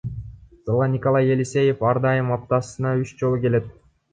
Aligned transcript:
Залга 0.63 0.87
Николай 0.93 1.25
Елисеев 1.33 1.85
ар 1.91 1.99
дайым 2.07 2.33
аптасына 2.39 2.95
үч 3.05 3.17
жолу 3.21 3.43
келет. 3.45 3.71